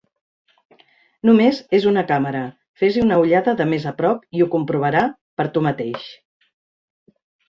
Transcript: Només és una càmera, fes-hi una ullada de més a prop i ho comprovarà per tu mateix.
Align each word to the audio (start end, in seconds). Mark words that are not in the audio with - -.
Només 1.29 1.57
és 1.79 1.83
una 1.91 2.03
càmera, 2.11 2.39
fes-hi 2.83 3.03
una 3.07 3.19
ullada 3.23 3.53
de 3.59 3.67
més 3.73 3.85
a 3.91 3.93
prop 3.99 4.23
i 4.39 4.41
ho 4.47 4.47
comprovarà 4.55 5.05
per 5.41 5.45
tu 5.59 5.63
mateix. 5.67 6.07